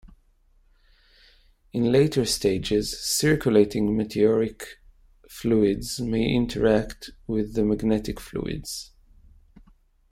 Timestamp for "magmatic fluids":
7.61-8.93